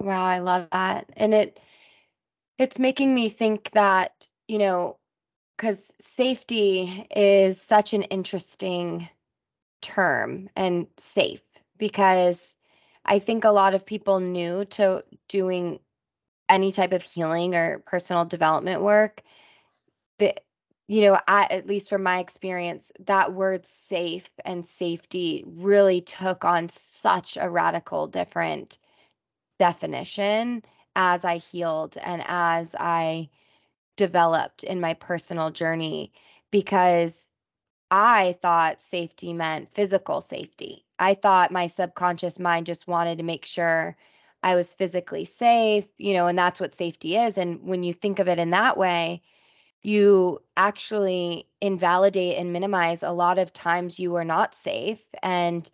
[0.00, 1.10] Wow, I love that.
[1.16, 1.60] And it
[2.58, 4.98] it's making me think that, you know,
[5.58, 9.08] cuz safety is such an interesting
[9.80, 11.42] term and safe
[11.82, 12.54] because
[13.04, 15.80] I think a lot of people new to doing
[16.48, 19.20] any type of healing or personal development work
[20.20, 20.44] that
[20.86, 26.44] you know, I, at least from my experience, that word safe and safety really took
[26.44, 28.78] on such a radical different
[29.58, 30.62] definition
[30.94, 33.28] as I healed and as I
[33.96, 36.12] developed in my personal journey
[36.52, 37.21] because
[37.92, 40.86] I thought safety meant physical safety.
[40.98, 43.96] I thought my subconscious mind just wanted to make sure
[44.42, 47.36] I was physically safe, you know, and that's what safety is.
[47.38, 49.22] And when you think of it in that way,
[49.82, 55.04] you actually invalidate and minimize a lot of times you are not safe.
[55.22, 55.70] And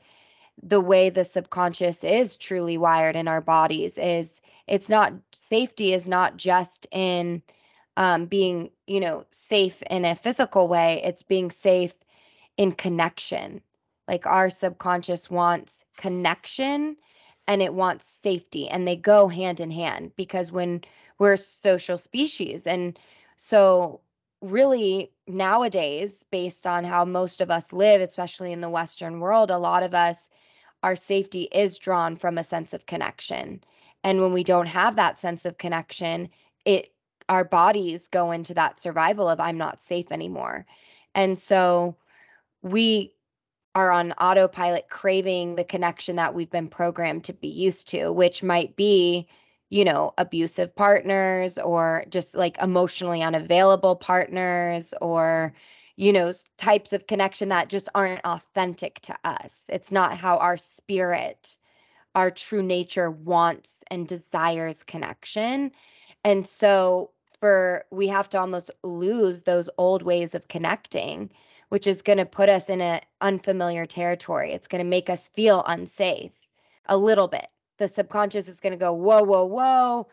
[0.62, 6.08] the way the subconscious is truly wired in our bodies is it's not safety is
[6.08, 7.42] not just in
[7.96, 11.94] um, being you know safe in a physical way it's being safe
[12.58, 13.62] in connection
[14.06, 16.96] like our subconscious wants connection
[17.46, 20.82] and it wants safety and they go hand in hand because when
[21.18, 22.98] we're social species and
[23.38, 24.00] so
[24.42, 29.58] really nowadays based on how most of us live especially in the western world a
[29.58, 30.28] lot of us
[30.82, 33.62] our safety is drawn from a sense of connection.
[34.04, 36.28] And when we don't have that sense of connection,
[36.64, 36.92] it
[37.28, 40.64] our bodies go into that survival of I'm not safe anymore.
[41.14, 41.96] And so
[42.62, 43.12] we
[43.74, 48.42] are on autopilot craving the connection that we've been programmed to be used to, which
[48.42, 49.28] might be,
[49.70, 55.54] you know, abusive partners or just like emotionally unavailable partners or
[55.98, 59.64] you know, types of connection that just aren't authentic to us.
[59.68, 61.56] It's not how our spirit,
[62.14, 65.72] our true nature wants and desires connection.
[66.22, 71.30] And so for we have to almost lose those old ways of connecting,
[71.68, 74.52] which is going to put us in an unfamiliar territory.
[74.52, 76.32] It's going to make us feel unsafe
[76.86, 77.46] a little bit.
[77.78, 80.08] The subconscious is going to go, whoa, whoa, whoa,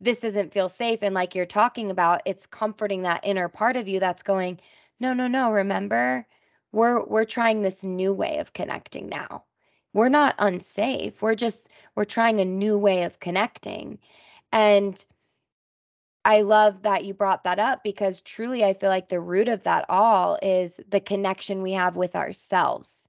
[0.00, 1.00] this doesn't feel safe.
[1.02, 4.60] And like you're talking about, it's comforting that inner part of you that's going,
[4.98, 6.26] no, no, no, remember?
[6.72, 9.44] We're we're trying this new way of connecting now.
[9.92, 11.20] We're not unsafe.
[11.20, 13.98] We're just we're trying a new way of connecting.
[14.52, 15.04] And
[16.24, 19.62] I love that you brought that up because truly I feel like the root of
[19.62, 23.08] that all is the connection we have with ourselves.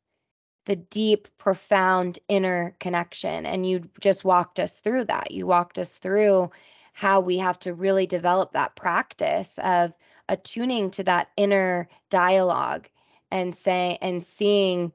[0.66, 3.45] The deep, profound inner connection.
[3.45, 5.32] And you just walked us through that.
[5.32, 6.51] You walked us through
[6.93, 9.93] how we have to really develop that practice of
[10.30, 12.88] attuning to that inner dialogue
[13.32, 14.93] and saying and seeing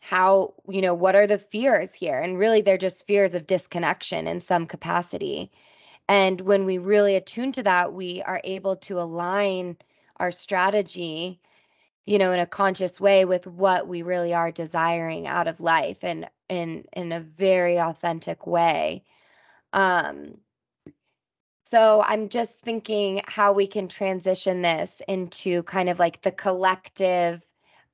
[0.00, 4.26] how you know what are the fears here and really they're just fears of disconnection
[4.26, 5.50] in some capacity
[6.08, 9.76] and when we really attune to that we are able to align
[10.16, 11.40] our strategy
[12.06, 15.98] you know in a conscious way with what we really are desiring out of life
[16.02, 19.04] and in in a very authentic way.
[19.72, 20.38] Um
[21.64, 27.44] so I'm just thinking how we can transition this into kind of like the collective,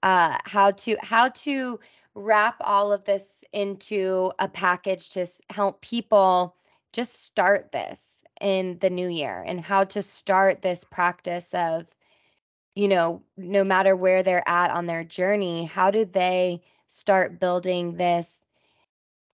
[0.00, 1.80] uh, how to how to
[2.14, 6.54] wrap all of this into a package to help people
[6.94, 8.00] just start this
[8.40, 11.86] in the new year and how to start this practice of
[12.74, 17.96] you know no matter where they're at on their journey how do they start building
[17.96, 18.38] this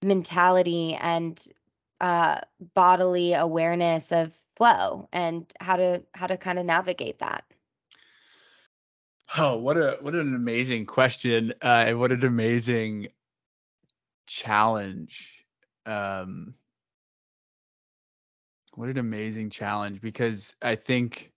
[0.02, 1.46] mentality and
[2.00, 2.40] uh,
[2.74, 7.44] bodily awareness of flow and how to how to kind of navigate that?
[9.38, 13.08] Oh what a what an amazing question uh, and what an amazing
[14.26, 15.44] challenge
[15.86, 16.54] um
[18.80, 21.32] what an amazing challenge because i think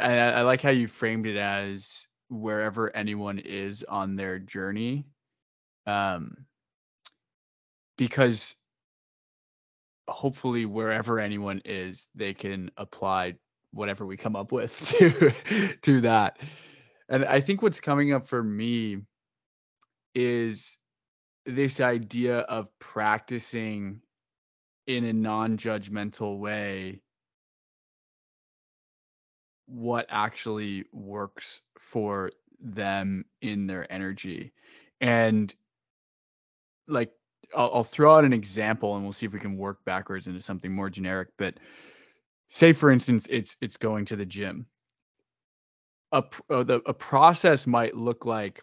[0.00, 5.06] I, I like how you framed it as wherever anyone is on their journey
[5.86, 6.46] um
[7.96, 8.56] because
[10.08, 13.34] hopefully wherever anyone is, they can apply
[13.72, 15.32] whatever we come up with to
[15.82, 16.38] to that.
[17.08, 19.02] And I think what's coming up for me
[20.14, 20.78] is
[21.44, 24.00] this idea of practicing
[24.86, 27.00] in a non-judgmental way
[29.66, 32.30] what actually works for
[32.60, 34.52] them in their energy
[35.00, 35.54] and
[36.88, 37.10] like
[37.54, 40.40] I'll, I'll throw out an example and we'll see if we can work backwards into
[40.40, 41.28] something more generic.
[41.36, 41.58] But
[42.48, 44.66] say, for instance, it's it's going to the gym.
[46.12, 48.62] A uh, the, a process might look like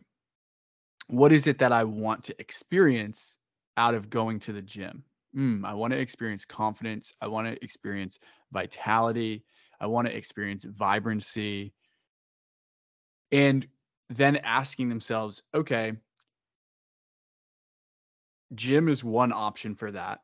[1.08, 3.38] what is it that I want to experience
[3.76, 5.04] out of going to the gym?
[5.36, 7.14] Mm, I want to experience confidence.
[7.20, 8.20] I want to experience
[8.52, 9.44] vitality.
[9.80, 11.74] I want to experience vibrancy.
[13.32, 13.68] And
[14.10, 15.94] then asking themselves, okay,
[18.54, 20.20] gym is one option for that.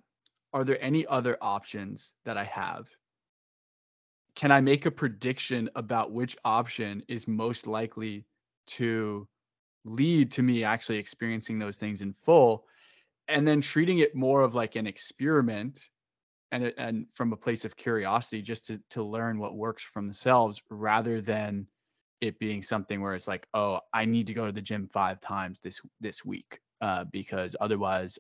[0.53, 2.89] Are there any other options that I have?
[4.35, 8.25] Can I make a prediction about which option is most likely
[8.67, 9.27] to
[9.85, 12.65] lead to me actually experiencing those things in full
[13.29, 15.79] and then treating it more of like an experiment
[16.51, 20.61] and and from a place of curiosity just to to learn what works for themselves
[20.69, 21.67] rather than
[22.21, 25.21] it being something where it's like, oh, I need to go to the gym five
[25.21, 28.19] times this this week uh, because otherwise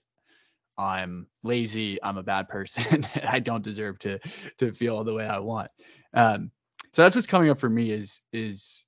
[0.77, 4.19] I'm lazy, I'm a bad person, I don't deserve to
[4.59, 5.71] to feel the way I want.
[6.13, 6.51] Um,
[6.93, 8.85] so that's what's coming up for me is is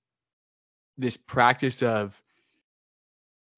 [0.98, 2.22] this practice of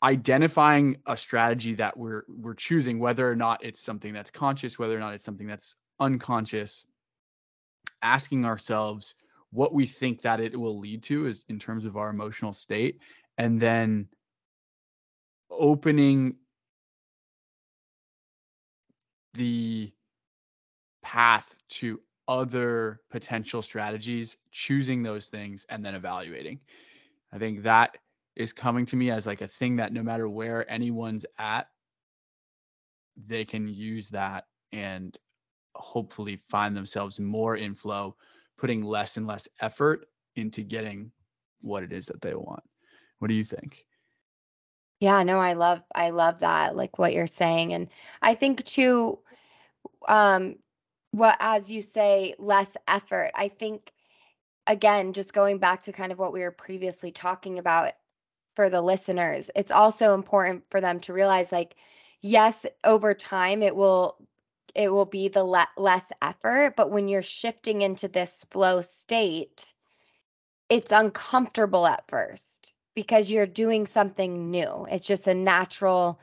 [0.03, 4.95] identifying a strategy that we're we're choosing whether or not it's something that's conscious whether
[4.95, 6.85] or not it's something that's unconscious
[8.01, 9.15] asking ourselves
[9.51, 12.99] what we think that it will lead to is in terms of our emotional state
[13.37, 14.07] and then
[15.49, 16.35] opening
[19.35, 19.91] the
[21.01, 26.59] path to other potential strategies choosing those things and then evaluating.
[27.31, 27.97] I think that
[28.35, 31.67] is coming to me as like a thing that no matter where anyone's at,
[33.27, 35.17] they can use that and
[35.75, 38.15] hopefully find themselves more in flow,
[38.57, 41.11] putting less and less effort into getting
[41.61, 42.63] what it is that they want.
[43.19, 43.85] What do you think?
[44.99, 47.89] Yeah, no, I love I love that like what you're saying and
[48.21, 49.19] I think too
[50.07, 50.55] um
[51.11, 53.31] what as you say less effort.
[53.35, 53.91] I think
[54.65, 57.91] again just going back to kind of what we were previously talking about
[58.55, 61.75] for the listeners, it's also important for them to realize like
[62.21, 64.17] yes, over time it will
[64.75, 69.73] it will be the le- less effort, but when you're shifting into this flow state,
[70.69, 74.87] it's uncomfortable at first because you're doing something new.
[74.89, 76.19] It's just a natural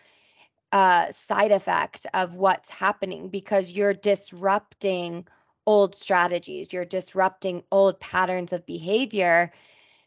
[0.72, 5.26] uh, side effect of what's happening because you're disrupting
[5.66, 9.52] old strategies, you're disrupting old patterns of behavior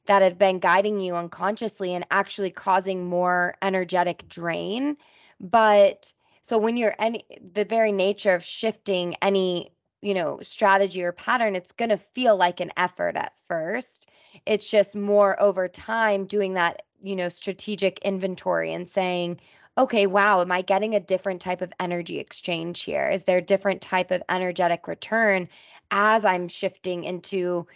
[0.05, 4.97] that have been guiding you unconsciously and actually causing more energetic drain.
[5.39, 11.11] But so when you're any the very nature of shifting any, you know, strategy or
[11.11, 14.09] pattern, it's going to feel like an effort at first.
[14.45, 19.39] It's just more over time doing that, you know, strategic inventory and saying,
[19.77, 23.09] okay, wow, am I getting a different type of energy exchange here?
[23.09, 25.47] Is there a different type of energetic return
[25.91, 27.67] as I'm shifting into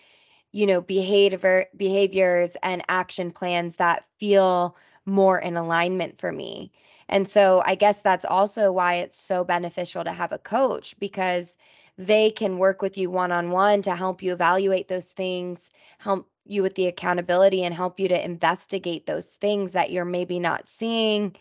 [0.58, 6.72] you know behavior behaviors and action plans that feel more in alignment for me.
[7.10, 11.56] And so i guess that's also why it's so beneficial to have a coach because
[11.98, 16.28] they can work with you one on one to help you evaluate those things help
[16.46, 20.68] you with the accountability and help you to investigate those things that you're maybe not
[20.68, 21.36] seeing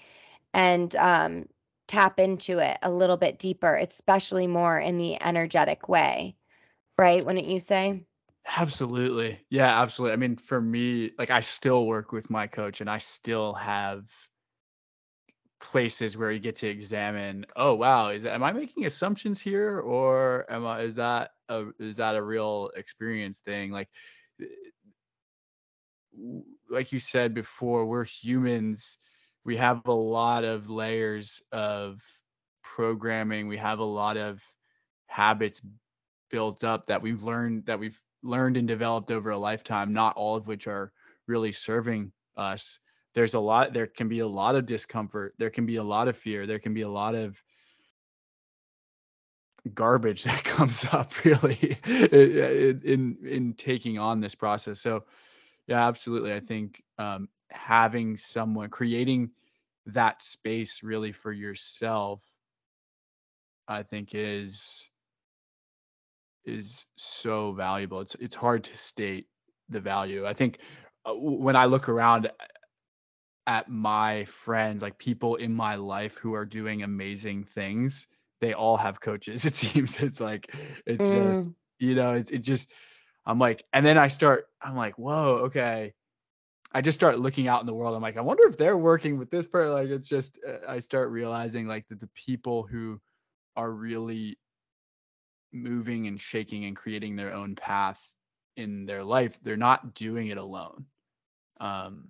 [0.54, 1.48] and um,
[1.88, 6.36] tap into it a little bit deeper especially more in the energetic way.
[6.98, 7.24] Right?
[7.24, 8.04] Wouldn't you say
[8.46, 9.44] Absolutely.
[9.50, 10.12] Yeah, absolutely.
[10.14, 14.08] I mean, for me, like I still work with my coach and I still have
[15.60, 20.44] places where you get to examine, oh wow, is am I making assumptions here or
[20.50, 23.70] am I is that a is that a real experience thing?
[23.70, 23.88] Like
[24.40, 24.44] eh,
[26.68, 28.98] like you said before, we're humans.
[29.44, 32.00] We have a lot of layers of
[32.62, 33.46] programming.
[33.48, 34.42] We have a lot of
[35.06, 35.60] habits
[36.30, 40.36] built up that we've learned that we've learned and developed over a lifetime, not all
[40.36, 40.92] of which are
[41.26, 42.78] really serving us.
[43.14, 45.34] There's a lot, there can be a lot of discomfort.
[45.38, 46.46] There can be a lot of fear.
[46.46, 47.42] There can be a lot of
[49.74, 54.80] garbage that comes up really in, in, in taking on this process.
[54.80, 55.04] So
[55.66, 56.32] yeah, absolutely.
[56.32, 59.30] I think um, having someone creating
[59.86, 62.22] that space really for yourself,
[63.68, 64.88] I think is
[66.46, 68.00] is so valuable.
[68.00, 69.26] It's it's hard to state
[69.68, 70.26] the value.
[70.26, 70.60] I think
[71.04, 72.30] uh, when I look around
[73.46, 78.06] at my friends, like people in my life who are doing amazing things,
[78.40, 79.44] they all have coaches.
[79.46, 80.54] It seems it's like
[80.86, 81.14] it's mm.
[81.14, 81.40] just
[81.78, 82.72] you know it's it just
[83.24, 85.94] I'm like and then I start I'm like whoa okay.
[86.72, 87.94] I just start looking out in the world.
[87.94, 89.72] I'm like I wonder if they're working with this person.
[89.72, 93.00] Like it's just uh, I start realizing like that the people who
[93.56, 94.38] are really
[95.52, 98.12] moving and shaking and creating their own path
[98.56, 100.86] in their life, they're not doing it alone.
[101.60, 102.08] Um,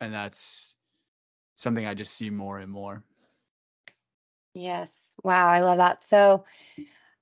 [0.00, 0.76] and that's
[1.56, 3.04] something I just see more and more.
[4.54, 5.14] Yes.
[5.22, 5.48] Wow.
[5.48, 6.02] I love that.
[6.02, 6.44] So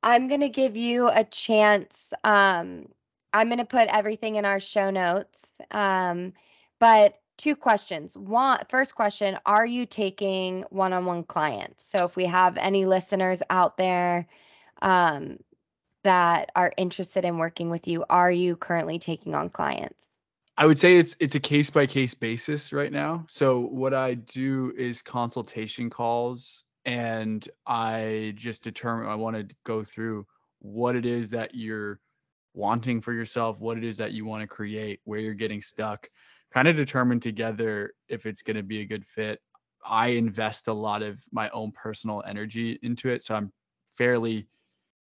[0.02, 2.12] I'm going to give you a chance.
[2.24, 2.88] Um,
[3.32, 5.44] I'm going to put everything in our show notes.
[5.70, 6.32] Um,
[6.78, 8.16] but two questions.
[8.16, 11.84] One, first question Are you taking one on one clients?
[11.90, 14.26] So if we have any listeners out there
[14.80, 15.38] um,
[16.04, 19.98] that are interested in working with you, are you currently taking on clients?
[20.56, 23.26] I would say it's it's a case by case basis right now.
[23.28, 29.84] So what I do is consultation calls and I just determine I want to go
[29.84, 30.26] through
[30.58, 32.00] what it is that you're
[32.54, 36.08] wanting for yourself, what it is that you want to create, where you're getting stuck,
[36.52, 39.40] kind of determine together if it's going to be a good fit.
[39.86, 43.22] I invest a lot of my own personal energy into it.
[43.22, 43.52] So I'm
[43.96, 44.48] fairly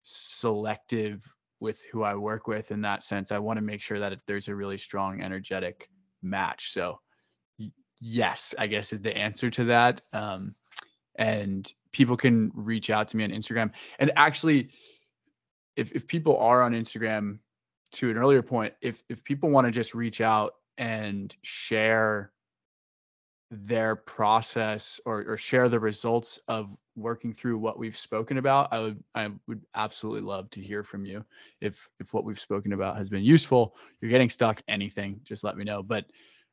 [0.09, 1.23] selective
[1.59, 3.31] with who I work with in that sense.
[3.31, 5.89] I want to make sure that there's a really strong energetic
[6.21, 6.71] match.
[6.71, 6.99] So
[7.99, 10.01] yes, I guess is the answer to that.
[10.13, 10.55] Um,
[11.15, 13.71] and people can reach out to me on Instagram.
[13.97, 14.69] And actually,
[15.75, 17.39] if if people are on Instagram,
[17.93, 22.31] to an earlier point, if if people want to just reach out and share
[23.51, 28.79] their process or, or share the results of working through what we've spoken about i
[28.79, 31.23] would i would absolutely love to hear from you.
[31.61, 35.57] If if what we've spoken about has been useful you're getting stuck anything just let
[35.57, 35.83] me know.
[35.83, 36.05] But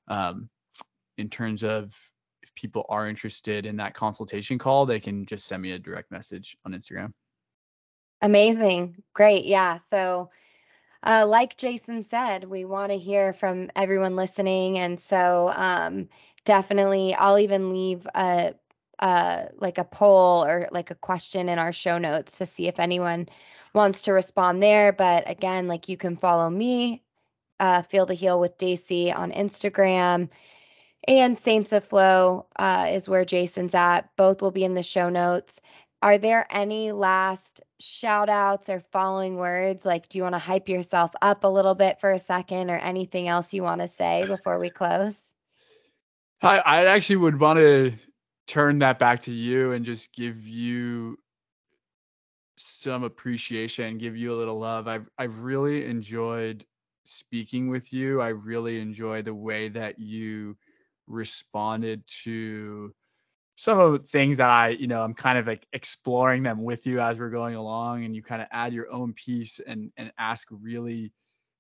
[0.08, 0.48] um
[1.18, 1.94] in terms of
[2.42, 6.10] if people are interested in that consultation call they can just send me a direct
[6.10, 7.12] message on instagram.
[8.22, 9.02] Amazing.
[9.12, 9.44] Great.
[9.44, 9.78] Yeah.
[9.90, 10.30] So
[11.02, 14.78] uh, like Jason said, we want to hear from everyone listening.
[14.78, 16.08] And so um,
[16.44, 18.54] definitely, I'll even leave a,
[18.98, 22.78] a like a poll or like a question in our show notes to see if
[22.80, 23.28] anyone
[23.74, 24.92] wants to respond there.
[24.92, 27.02] But again, like you can follow me,
[27.60, 30.30] uh, Feel the Heal with Daisy on Instagram.
[31.08, 34.08] And Saints of Flow uh, is where Jason's at.
[34.16, 35.60] Both will be in the show notes.
[36.02, 39.84] Are there any last shout outs or following words?
[39.84, 42.76] Like, do you want to hype yourself up a little bit for a second or
[42.76, 45.16] anything else you want to say before we close?
[46.42, 47.92] I, I actually would want to
[48.46, 51.18] turn that back to you and just give you
[52.56, 54.88] some appreciation, give you a little love.
[54.88, 56.64] I've I've really enjoyed
[57.04, 58.20] speaking with you.
[58.20, 60.56] I really enjoy the way that you
[61.06, 62.94] responded to
[63.56, 66.86] some of the things that I, you know, I'm kind of like exploring them with
[66.86, 70.12] you as we're going along and you kind of add your own piece and and
[70.18, 71.12] ask really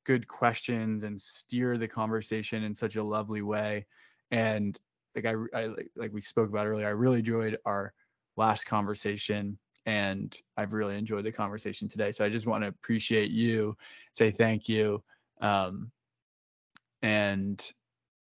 [0.04, 3.86] good questions and steer the conversation in such a lovely way.
[4.30, 4.78] And
[5.16, 7.92] like I, I like we spoke about earlier, I really enjoyed our
[8.36, 12.10] last conversation and I've really enjoyed the conversation today.
[12.10, 13.76] So I just want to appreciate you,
[14.12, 15.02] say thank you.
[15.40, 15.90] Um,
[17.02, 17.72] and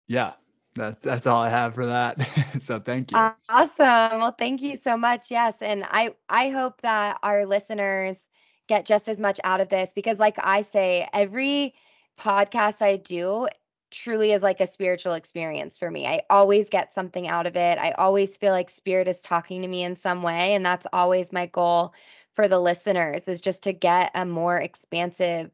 [0.08, 0.32] yeah,
[0.74, 2.20] that's that's all I have for that.
[2.60, 3.30] so thank you.
[3.48, 4.20] Awesome.
[4.20, 5.30] Well, thank you so much.
[5.30, 8.28] Yes, and I I hope that our listeners
[8.68, 11.74] get just as much out of this because like I say, every
[12.18, 13.48] podcast I do
[13.90, 16.06] truly is like a spiritual experience for me.
[16.06, 17.78] I always get something out of it.
[17.78, 21.32] I always feel like spirit is talking to me in some way and that's always
[21.32, 21.94] my goal
[22.34, 25.50] for the listeners is just to get a more expansive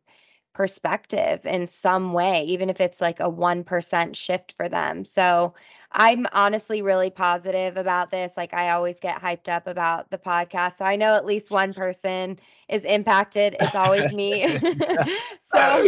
[0.54, 5.04] perspective in some way, even if it's like a 1% shift for them.
[5.04, 5.54] So
[5.92, 8.32] I'm honestly really positive about this.
[8.36, 10.78] Like I always get hyped up about the podcast.
[10.78, 12.38] So I know at least one person
[12.68, 13.56] is impacted.
[13.58, 14.58] It's always me.
[15.42, 15.84] so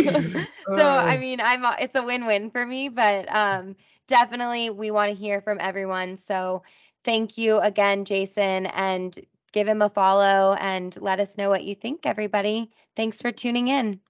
[0.69, 5.17] so I mean, I'm it's a win-win for me, but um definitely we want to
[5.17, 6.17] hear from everyone.
[6.19, 6.63] So
[7.05, 9.19] thank you again, Jason, and
[9.53, 12.71] give him a follow and let us know what you think, everybody.
[12.97, 14.01] Thanks for tuning in.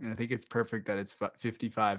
[0.00, 1.98] And I think it's perfect that it's 55